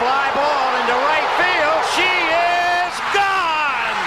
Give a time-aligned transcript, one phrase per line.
[0.00, 1.80] fly ball into right field.
[1.92, 4.00] She is gone.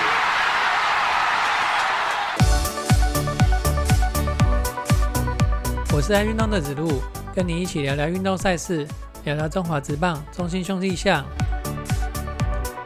[5.94, 7.00] 我是爱运动的子路，
[7.36, 8.88] 跟你一起聊聊运动赛事，
[9.24, 11.24] 聊聊中华职棒中心兄弟象。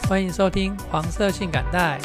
[0.10, 1.98] 欢迎收听黄色性感带。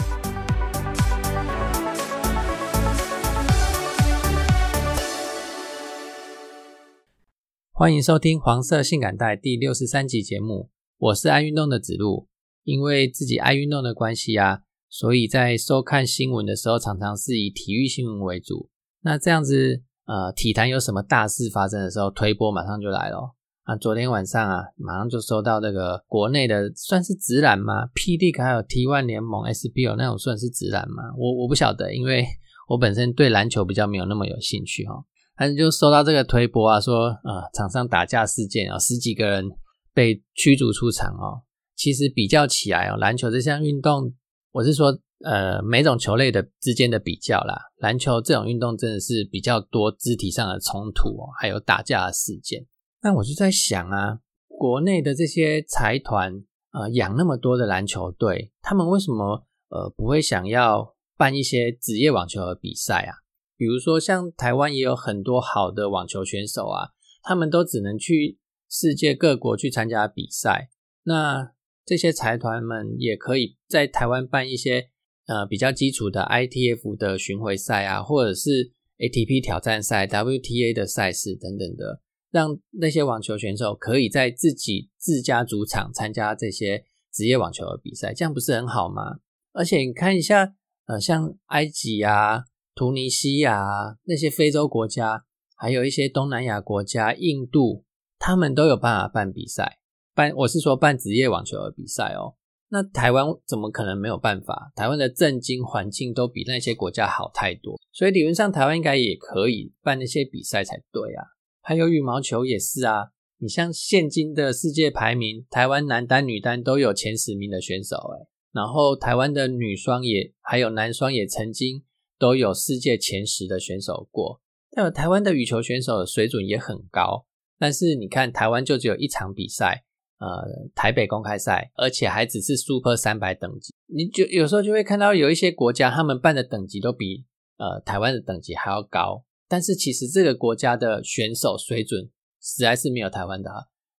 [7.73, 10.71] 欢迎收听黄色性感带第六十三集节目，
[11.03, 12.29] 我是爱运动的子路。
[12.63, 18.71] 因为自己爱运动的关系啊，所以在收看新闻的时候，常常是以体育新闻为主。
[19.03, 23.35] 那这样子，呃，体坛有什么大事发生的时候，推波马上就来了。
[23.65, 28.17] 啊，昨天晚上啊，马上就收到那个国内的算是直男吗？P.
[28.17, 28.33] D.
[28.39, 28.87] 还有 T.
[28.87, 29.69] One 联盟 S.
[29.69, 29.85] B.
[29.89, 31.03] O 那种算是直男吗？
[31.19, 32.25] 我我不晓得，因为
[32.69, 34.95] 我本身对篮球比较没有那么有兴趣哈。
[35.37, 39.51] 但是就收到这个推播啊，说呃场上打架事件啊，十几个人
[39.93, 41.43] 被驱逐出场哦。
[41.75, 44.15] 其实比较起来哦，篮球这项运动，
[44.53, 52.67] 我是说呃每种球类的之间的比较啦，篮球这种运动真的是比较多肢体上的冲突哦，还有打架的事件。
[53.03, 63.15] 那我就在想啊，国内的这些财团呃养那么多的篮球队，他们为什么呃不会想要办一些职业网球的比赛啊？
[63.57, 66.91] 比如说，像台湾也有很多好的网球选手啊，
[67.23, 68.39] 他们都只能去
[68.73, 70.71] 世界各国去参加比赛。
[71.03, 71.53] 那
[71.85, 74.89] 这些财团们也可以在台湾办一些
[75.27, 89.19] 呃比较基础的 ITF 的巡回赛啊，或者是 ATP 挑战赛、WTA 的赛事等等的，让那些网球选手可以在自己自家主场参加这些职业网球的比赛，这样不是很好吗？
[89.53, 90.55] 而且你看一下，
[90.87, 92.45] 呃，像埃及啊。
[92.75, 95.27] 突尼西亚那些非洲国家，
[95.59, 97.85] 还有一些东南亚国家，印度，
[98.25, 99.81] 他们都有办法办比赛，
[100.15, 102.37] 办我是说办职业网球的比赛哦。
[102.69, 104.71] 那台湾怎么可能没有办法？
[104.77, 111.25] 台湾的政经环境都比那些国家好太多，所以理论上台湾应该也可以办那些比赛才对啊。
[111.63, 113.09] 还有羽毛球也是啊，
[113.39, 121.83] 你像现今的世界排名，台湾男单、女单都有前十名的选手诶然后台湾的女双也还有男双也曾经。
[122.19, 127.27] 都有世界前十的选手过，但有台湾的羽球选手的水准也很高。
[127.63, 129.85] 但是你看，台湾就只有一场比赛，
[130.19, 130.27] 呃，
[130.75, 133.73] 台北公开赛，而且还只是 Super 三百等级。
[133.87, 137.25] 你就有时候就会看到有一些国家，他们办的等级都比
[137.59, 139.25] 呃台湾的等级还要高。
[139.47, 143.49] 但是其实这个国家的选手水准实在是没有台湾的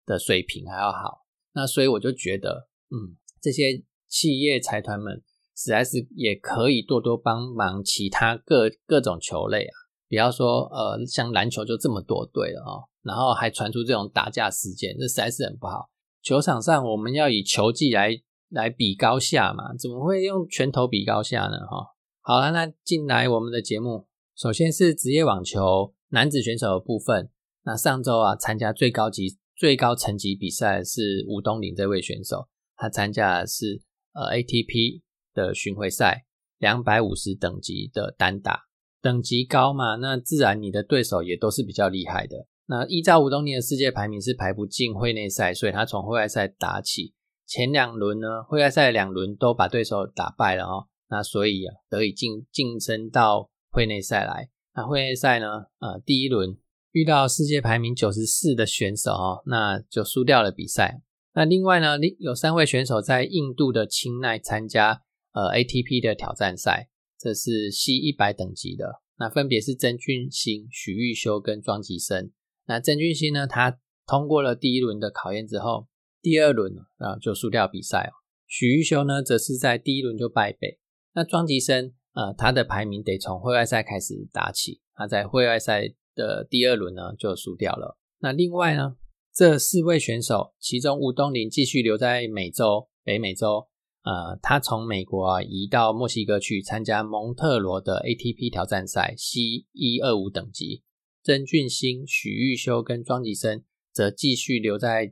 [0.06, 1.24] 的水平还要好。
[1.53, 5.24] 那所以我就觉得，嗯，这些企业财团们。
[5.56, 9.75] 实在是也可以多多帮忙其他各各种球类啊，
[10.08, 15.90] 比方说呃，像篮球就这么多队了哦，然后还传出这种打架事件，这实在是很不好。
[16.22, 21.58] 球场上我们要以球技来来比高下嘛，怎么会用拳头比高下呢？
[21.69, 21.88] 哈，
[22.22, 27.30] 好了，那进来我们的节目，首先是职业网球男子选手的部分。
[27.63, 33.81] 那上周啊，参加最高级最高层级比赛是吴东林这位选手，他参加的是
[34.13, 35.02] 呃 ATP。
[35.36, 36.28] 的巡回赛，
[36.59, 38.66] 两百五十等级的单打，
[39.03, 42.47] 等级高嘛，那自然你的对手也都是比较厉害的。
[42.66, 47.13] 那依照吴东尼的世界排名是排不进会内赛，所以他从会外赛打起，
[47.46, 54.50] 前两轮呢，会外赛两轮都把对手打败了哦，那所以啊，得以晋晋升到会内赛来。
[54.74, 55.46] 那会内赛呢，
[55.80, 56.58] 呃，第一轮
[56.94, 61.02] 遇到世界排名九十四的选手哦，那就输掉了比赛。
[61.34, 65.02] 那另外呢，有三位选手在印度的清奈参加。
[65.36, 66.90] 呃，ATP 的挑战赛，
[67.24, 72.34] 这是 C 一百等级的，那分别是曾俊欣、许玉修跟庄吉生。
[72.66, 75.88] 那曾俊欣呢，他通过了第一轮的考验之后，
[76.22, 78.12] 第二轮啊就输掉比赛哦。
[78.46, 80.80] 许玉修呢，则是在第一轮就败北。
[81.14, 87.98] 那庄吉生，呃，他的排名得从会外赛开始打起，他在会外赛的第二轮呢就输掉了。
[88.20, 88.98] 那另外呢，
[89.34, 93.69] 这四位选手，其中吴东林继续留在美洲，北美洲。
[94.04, 100.84] 呃，他从美国移到墨西哥去参加蒙特罗的 ATP 挑战赛 C 一二五等级。
[101.24, 103.64] 曾俊欣、许玉修跟庄吉生
[103.94, 105.10] 则继续留在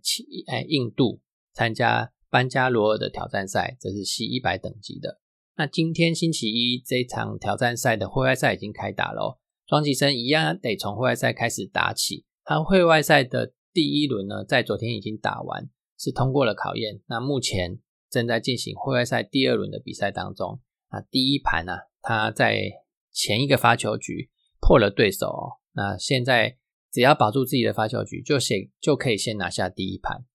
[0.68, 1.22] 印度
[1.54, 5.22] 参加班加罗尔的挑战赛，这是 C 一百等级的。
[5.56, 12.26] 那今天星期一这场挑战赛的会外赛已经开打了，庄吉生一样得从会外赛开始打起。
[12.44, 17.00] 他会外赛的第一轮呢，在昨天已经打完，是通过了考验。
[17.08, 17.80] 那目前。
[18.12, 20.60] 正在进行会外赛第二轮的比赛当中
[20.90, 22.70] 啊，第一盘呢，他在
[23.12, 24.30] 前一个发球局
[24.60, 26.58] 破了对手哦，那现在
[26.92, 30.26] 只要保住自己的发球局，就先就可以先拿下第一盘。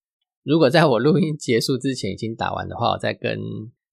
[0.43, 3.39] 如果在我录音结束之前已经打完的话，我再跟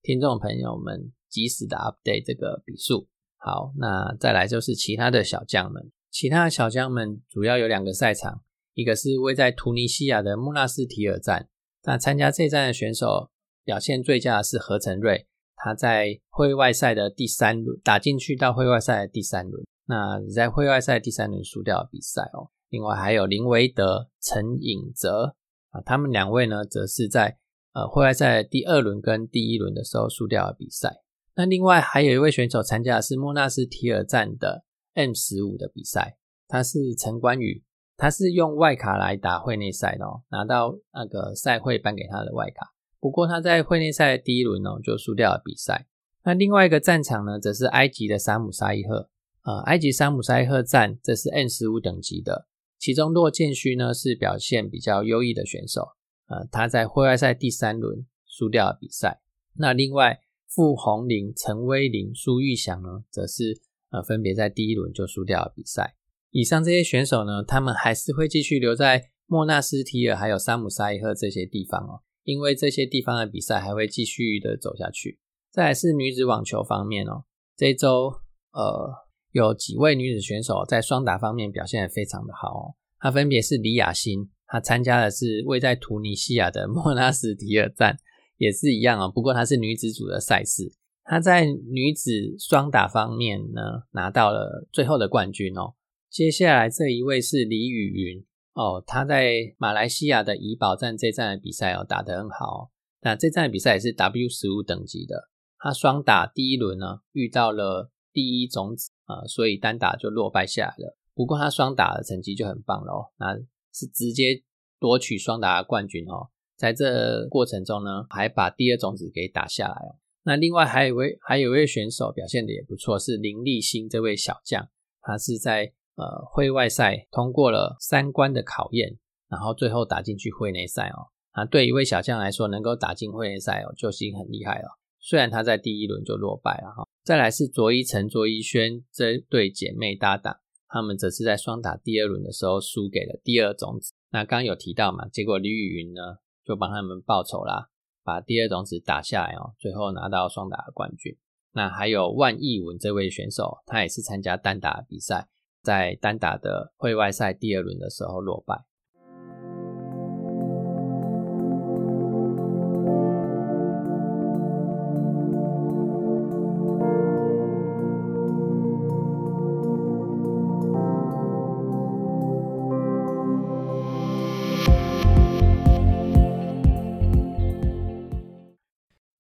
[0.01, 3.09] 听众朋友们及时的 update 这个比数。
[3.38, 8.41] 好，那再来就是其他的小将们，其他的小将们主要有两个赛场，
[8.74, 11.50] 一个是位在突尼西亚的穆纳斯提尔站，
[11.83, 13.31] 那参加这站的选手
[13.63, 22.50] 表现最佳的是何成瑞，他在会外赛的第三轮打进去到会外赛的第三轮，那在会外赛第三轮输掉了比赛哦。
[22.69, 25.36] 另外还有林维德、陈颖哲
[25.69, 27.38] 啊，他们两位呢，则是在
[27.74, 31.01] 呃会外赛第二轮跟第一轮的时候输掉了比赛。
[31.36, 34.65] 那另外还有一位选手参加的是莫纳斯提尔站的
[34.95, 36.18] M 十五的比赛，
[36.48, 37.63] 他是陈冠宇，
[37.95, 42.72] 他是用外卡来打会内赛的哦，拿到那个赛会颁给他的外卡。
[43.03, 45.88] 不过他在会内赛第一轮哦就输掉了比赛。
[46.23, 49.09] 那另外一个战场呢，则是埃及的沙姆沙伊赫，
[49.44, 52.47] 呃，埃及沙姆沙伊赫站这是 N 十五等级的。
[52.79, 55.89] 其中洛建勋呢是表现比较优异的选手，
[56.29, 59.19] 呃，他在会外赛第三轮输掉了比赛。
[59.57, 63.59] 那另外傅红林、陈威林、苏玉祥呢，则是
[63.89, 65.97] 呃分别在第一轮就输掉了比赛。
[66.31, 75.19] 以上这些选手呢，他们还是会继续留在莫纳斯提尔还有沙姆沙伊赫这些地方哦，因为这些地方的比赛还会继续的走下去。
[75.51, 77.25] 再来是女子网球方面哦，
[77.55, 78.13] 这周
[78.51, 79.03] 呃。
[79.33, 87.97] 有几位女子选手在双打方面表现得非常的好哦，她分别是李雅欣，她参加的是位在突尼西亚的莫纳斯提尔站，
[88.37, 90.71] 也是一样哦，不过她是女子组的赛事，
[91.03, 93.61] 她在女子双打方面呢
[93.93, 95.73] 拿到了最后的冠军哦。
[96.11, 98.23] 接下来这一位是李雨云
[98.53, 102.71] 哦，他在马来西亚的怡保站这站的比赛哦打得很好，
[103.01, 105.29] 那这站比赛也是 W 十五等级的，
[105.59, 108.91] 他双打第一轮呢遇到了第一种子。
[109.05, 110.97] 啊，所以单打就落败下来了。
[111.13, 113.35] 不过他双打的成绩就很棒了哦，那
[113.73, 114.41] 是直接
[114.79, 116.29] 夺取双打冠军哦。
[116.55, 120.00] 在这过程中呢，还把第二种子给打下来哦。
[120.23, 124.69] 那另外还有位，还有位选手表现的也不错，是林立新这位小将，
[125.01, 128.97] 他是在呃会外赛通过了三关的考验，
[129.29, 131.07] 然后最后打进去会内赛哦。
[131.31, 134.79] 啊，对一位小将来说，能够打进会内赛哦，就已经很厉害了。
[134.99, 136.87] 虽然他在第一轮就落败了哈。
[137.03, 140.37] 再来是卓一成、卓一轩这对姐妹搭档，
[140.69, 143.91] 他们则是在双打第二轮的时候输给了第二种子。
[144.11, 146.01] 那刚有提到嘛，结果李雨云呢
[146.45, 147.69] 就帮他们报仇啦，
[148.03, 151.17] 把第二种子打下来哦，最后拿到双打的冠军。
[151.51, 155.27] 那还有万义文这位选手，他也是参加单打比赛，
[155.63, 158.65] 在单打的会外赛第二轮的时候落败。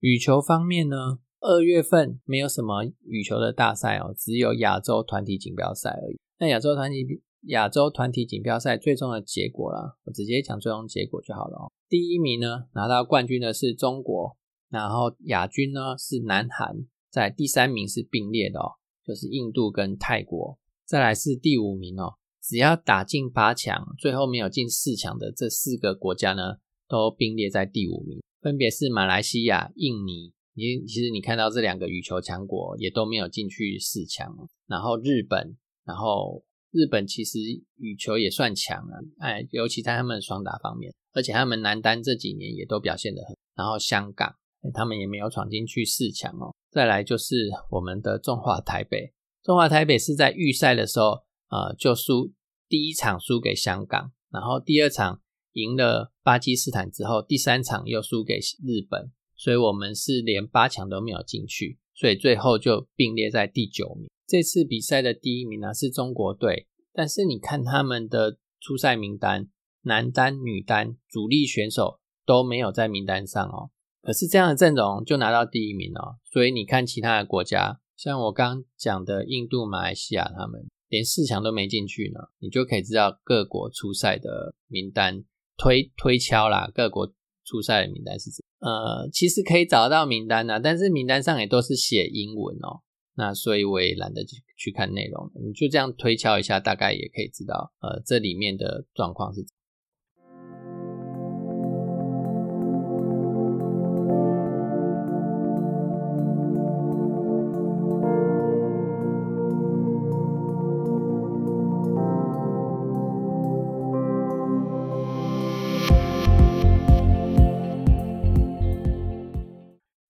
[0.01, 6.19] 羽球方面呢，二月份没有什么羽球的大赛哦，只有亚洲团体锦标赛而已。
[6.43, 11.71] 那亚洲团体亚洲团体锦标赛最终的结果啦，我直接讲最终结果就好了哦。
[11.87, 14.35] 第一名呢拿到冠军的是中国，
[14.69, 18.73] 然后亚军呢是南韩，在第三名是并列的哦，
[19.05, 20.59] 就是印度跟泰国。
[20.85, 26.57] 再来是第五名哦，只要打进八强，最后没有进四强的这四个国家呢，
[26.89, 28.21] 都并列在第五名。
[28.41, 34.35] 分别是马来西亚、印尼，你其实你看到这两个羽球强国也都没有进去四强，
[34.67, 37.39] 然后日本，然后日本其实
[37.77, 44.35] 羽球也算强啊，哎，尤其在他们双打方面，而且他们男单这几年也都表现得很，然后香港，
[44.73, 46.53] 他们也没有闯进去四强哦。
[46.71, 49.13] 再来就是我们的中华台北，
[49.43, 52.31] 中华台北是在预赛的时候，呃，就输
[52.67, 55.21] 第一场输给香港，然后第二场。
[55.55, 64.09] 赢了巴基斯坦之后，第三场又输给日本，所以我们是连八强都没有进去，所以最后就并列在第九名。
[64.27, 69.49] 这次比赛的第一名呢是中国队，但是你看他们的初赛名单，
[69.81, 73.71] 男单、女单主力选手都没有在名单上哦。
[74.01, 85.23] 可是这样的阵容就拿到第一名哦，所以你看其他的国家，像我刚讲的印度、马来西亚，他们连四强都没进去呢，你就可以知道各国初赛的名单。
[85.55, 87.13] 推推敲啦，各国
[87.45, 88.43] 出赛的名单是怎？
[88.59, 92.81] 呃，其实可以找到名单呐，但是名单上也都是写英文哦。
[93.15, 99.45] 那所以我也懒得去去看内容，你就这样推敲一下，大概也可以知道，呃，这里面的状况是。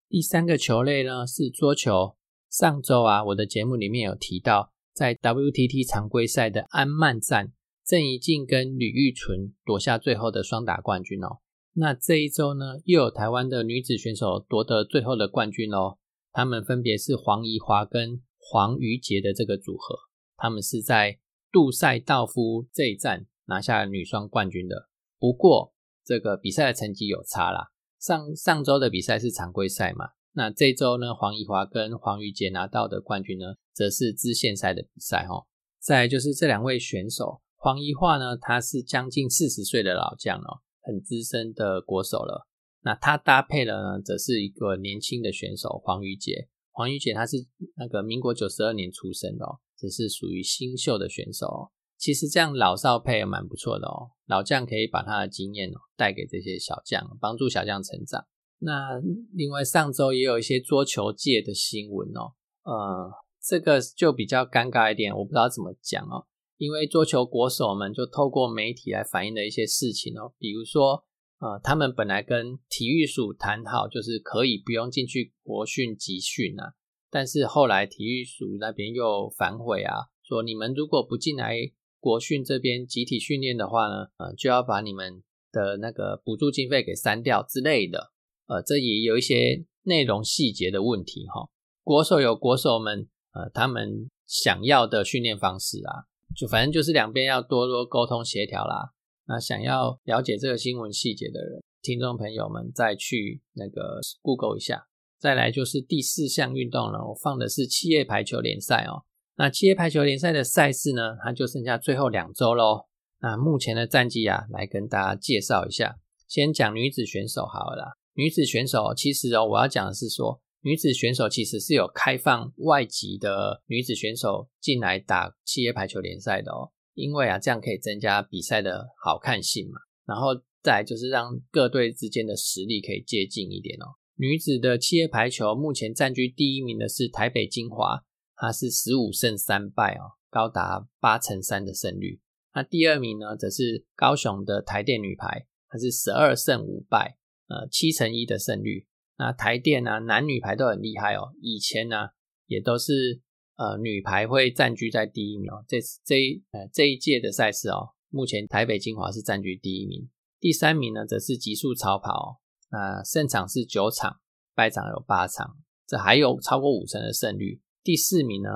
[0.10, 2.16] 第三个球类呢是桌球。
[2.54, 7.52] 上周啊，我的节目里面有提到，在 WTT 常规赛的安曼站，
[7.84, 11.40] 郑怡静跟吕玉纯夺下最后的双打冠军哦。
[11.74, 15.98] 那这一周呢，又有台湾的女子选手夺得最后的冠军哦。
[16.32, 19.98] 她们分别是黄怡华跟黄瑜杰的这个组合，
[20.38, 21.18] 他们是在
[21.52, 24.90] 杜塞道夫这一站拿下女双冠军的。
[25.18, 25.74] 不过
[26.06, 30.10] 这个比赛的成绩有差啦，上上周的比赛是常规赛嘛。
[30.34, 35.46] 那这周呢，黄怡华跟黄瑜杰拿到的冠军呢，则是支线赛的比赛哈。
[35.80, 42.48] 再就是这两位选手，黄怡华呢，他是将近四十岁的老将哦，很资深的国手了。
[42.82, 46.50] 那他搭配了呢，则是一个年轻的选手黄瑜杰。
[46.72, 47.38] 黄瑜杰他是
[47.76, 51.48] 那个民国九十二年出生的哦，只是属于新秀的选手。
[51.48, 58.26] 哦其实这样老少配也蛮不错的哦，老将可以把他的经验哦带给这些小将，帮助小将成长。
[58.66, 59.02] 那
[59.34, 62.32] 另外上周也有一些桌球界的新闻哦，
[62.64, 66.26] 呃，这个就比较尴尬一点，我不知道怎么讲哦，
[66.58, 71.04] 因为桌球国手们就透过媒体来反映的一些事情哦，比如说，
[71.40, 76.76] 呃，他们本来跟体育署谈好，就是可以不用进去国训集训啊，
[77.12, 81.58] 但是后来体育署那边又反悔啊，说你们如果不进来
[82.00, 88.13] 国训这边集体训练的话呢，呃，就要把你们的那个补助经费给删掉之类的。
[88.48, 91.50] 呃，这也有一些内容细节的问题哈。
[91.84, 98.94] 国手有国手们呃，他们想要的训练方式啊，就反正就是两边要多多沟通协调啦。
[99.26, 104.88] 那想要了解这个新闻细节的人，听众朋友们再去那个 Google 一下。
[105.18, 109.06] 再来就是第四项运动了，我放的是企业排球联赛哦。
[109.38, 112.86] 那企业排球联赛的赛事呢，它就剩下最后两周喽。
[113.22, 115.96] 那目前的战绩啊，来跟大家介绍一下。
[116.28, 117.98] 先讲女子选手好了。
[118.14, 129.80] 女子选手其实哦，我要讲的是说，女子选手其实是有开放外籍的女子选手进来打企业排球联赛的哦，因为啊，这样可以增加比赛的好看性嘛。
[130.06, 130.30] 然后
[130.62, 133.98] 再就是让各队之间的实力可以接近一点哦。
[134.16, 138.04] 女子的企业排球目前占据第一名的是台北精华，
[138.36, 142.22] 它是十五胜三败哦，高达八成三的胜率。
[142.54, 147.18] 那第二名呢，则是高雄的台电女排，它是十二胜五败。
[147.48, 151.34] 呃，七成一的胜率，那台电呢，男女排都很厉害哦。
[151.42, 152.10] 以前呢，
[152.48, 153.22] 也都是
[153.58, 155.64] 呃女排会占据在第一名哦。
[155.68, 160.10] 这这呃这一届的赛事哦，目前台北精华是占据第一名，
[160.40, 162.40] 第三名呢则是极速超跑，
[162.72, 164.20] 那胜场是九场，
[164.56, 167.62] 败场有八场，这还有超过五成的胜率。
[167.84, 168.50] 第四名呢，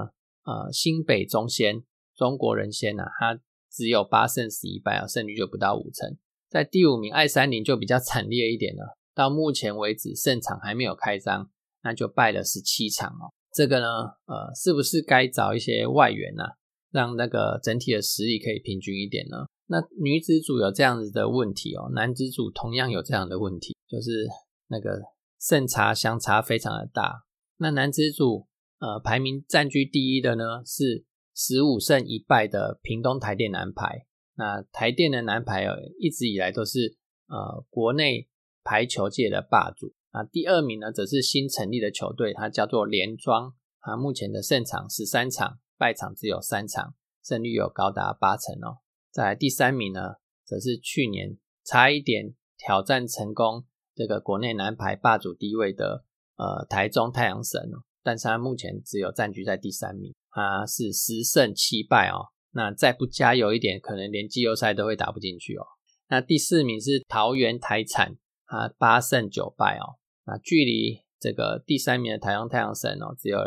[0.46, 1.84] 呃新北中仙
[2.16, 3.40] 中国人仙呐，它
[3.70, 6.18] 只有八胜十一败啊，胜率就不到五成。
[6.50, 8.98] 在第五名，爱三零就比较惨烈一点了。
[9.14, 11.50] 到目前为止，胜场还没有开张，
[11.84, 13.34] 那就败了十七场哦。
[13.54, 13.86] 这个呢，
[14.26, 16.44] 呃，是不是该找一些外援呢，
[16.92, 19.46] 让那个整体的实力可以平均一点呢？
[19.66, 24.28] 那女子组有这样子的问题哦，男子组同样有这样的问题，就是
[24.68, 25.02] 那个
[25.42, 27.24] 胜差相差非常的大。
[27.58, 28.48] 那男子组，
[28.80, 31.04] 呃，排名占据第一的呢，是
[31.36, 34.07] 十五胜一败的屏东台电男排。
[34.38, 36.96] 那台电的男排哦，一直以来都是
[37.28, 38.30] 呃国内
[38.64, 39.96] 排球界的霸主。
[40.14, 43.54] 那第二名呢，则是新成立的球队，它叫做联庄。
[43.82, 48.78] 它目前的胜场十三场，败场只有三场，胜率有高达八成哦。
[49.12, 50.16] 在第三名呢，
[50.46, 53.66] 则是去年差一点挑战成功
[53.96, 62.30] 这个国内男排霸主地位的呃台中太阳神哦，但是它目前只有占据在第三名，它是十胜七败哦。
[62.58, 65.64] 那再不加油一点，可能连季后赛都会打不进去哦。
[66.10, 70.02] 那第四名是桃园台产，啊八胜九败哦。
[70.26, 73.38] 那距离这个第三名的台湾太阳神哦，只有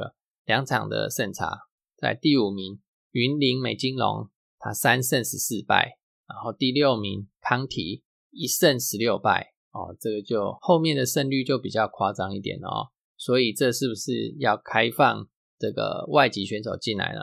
[0.44, 1.62] 两场的胜差。
[1.96, 5.98] 在第五名云林美金龙，他三胜十四败。
[6.28, 12.86] 然后第六名康提一胜十六败哦，这个就后面的胜率就比较夸张一点哦。
[13.16, 15.26] 所以这是不是要开放
[15.58, 17.20] 这个外籍选手进来呢？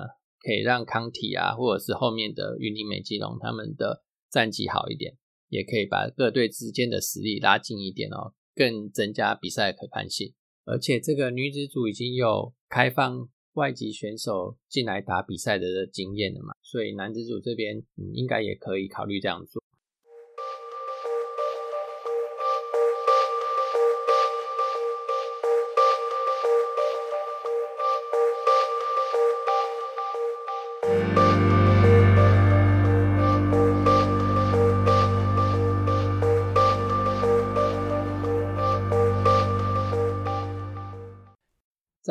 [0.47, 4.01] 可以让康体啊，或者是后面的云林美吉龙他们的
[4.31, 5.17] 战绩好一点，
[5.49, 10.33] 也可以把各队之间的实力拉近一点哦，更增加比赛的可看性。
[10.63, 19.61] 而且这个女子组已经有开放外籍选手进来打比赛的经验了嘛，所以男子组这边嗯应该也可以考虑这样做。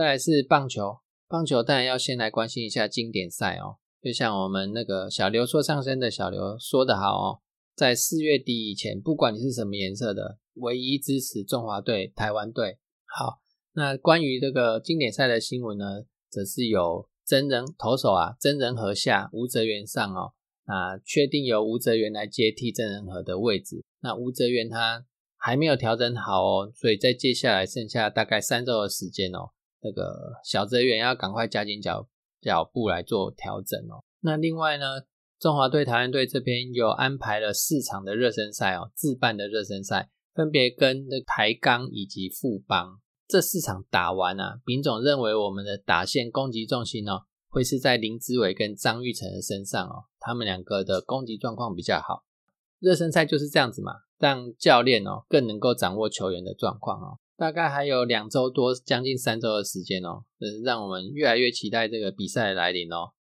[0.06, 3.78] 再来是棒球，棒球当然要先来关心一下经典赛哦。
[4.00, 7.40] 就像我们那个小刘说上升的小刘说的好哦，
[7.74, 12.78] 在四月底以前，不管你是什么颜色的，唯一支持中华队、台湾队。
[13.04, 13.40] 好，
[13.72, 20.34] 那关于这个经典赛的新闻呢，则是有真人投手啊，真人和下，吴泽源上哦。
[20.66, 23.84] 那确定由吴泽源来接替真人和的位置。
[24.02, 25.04] 那吴泽源他
[25.36, 29.50] 还没有调整好哦，所以在接下来剩下大概三周的时间哦，
[29.86, 32.08] 那个小泽源要赶快加紧脚
[32.40, 34.02] 脚步来做调整哦。
[34.20, 35.02] 那另外呢，
[35.38, 47.22] 中华队、台湾队这边有安排了四场的热身赛哦，自办的热身赛，分别跟的台钢以及富邦这四场打完啊，丙总认为我们的打线攻击重心哦。
[47.48, 52.24] 会是在林子伟跟张玉成的身上哦，他们两个的攻击状况比较好。
[52.80, 57.18] 热身赛就是这样子嘛，让教练哦更能够掌握球员的状况哦。
[57.38, 63.12] 大概还有两周多，将近三周的时间哦，是让我们越来越期待这个比赛的来临哦。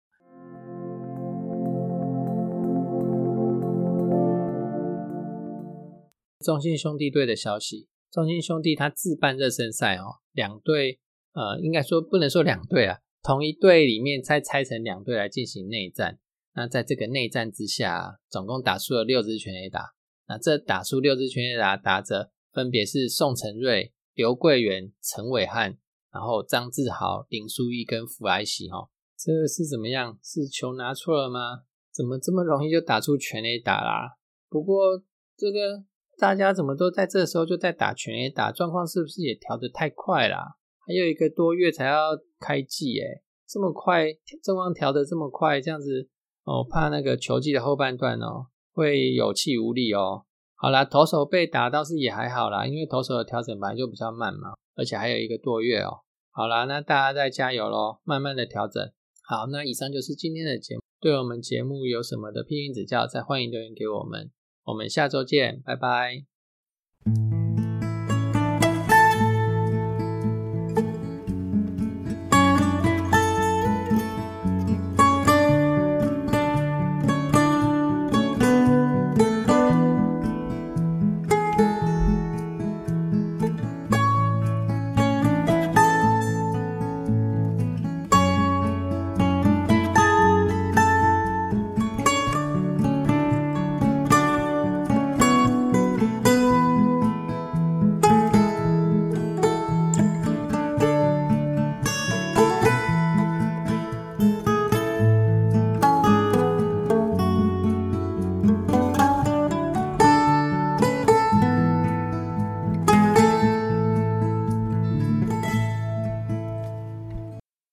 [6.39, 11.01] 中信兄弟队的消息，中信兄弟他自办热身赛哦，两队
[11.33, 12.99] 呃，应该说不能说两队啊。
[13.21, 16.19] 同一队里面再拆成两队来进行内战，
[16.53, 19.89] 那在这个内战之下，总共打出了六支全垒打。
[20.29, 25.77] 那这打出六支全垒打打者分别是宋承瑞、刘桂元、陈伟汉，
[26.11, 28.69] 然后张志豪、林书义跟福来喜。
[28.69, 30.17] 哈，这是怎么样？
[30.23, 31.63] 是球拿错了吗？
[31.93, 34.17] 怎么这么容易就打出全垒打啦？
[34.49, 35.03] 不过
[35.37, 35.83] 这个
[36.17, 40.55] 大家怎么都在这时候就在打全垒打，状况是不是也调得太快啦？
[40.87, 44.05] 还有一个多月才要开季，诶这么快，
[44.41, 46.09] 状况调的这么快，这样子
[46.45, 50.25] 哦，怕那个球季的后半段哦会有气无力哦。
[50.65, 55.99] 好啦，投手被打倒是也还好啦，因为投手的调整本来就比较慢嘛，而且还有一个多月哦。
[56.31, 58.83] 好啦，那大家再加油咯，慢慢的调整。
[59.27, 60.81] 好，那以上就是今天的节目。
[60.99, 64.31] 对我们节目有什么的批评指教，再欢迎留言给我们。
[64.63, 66.25] 我们下周见，拜拜。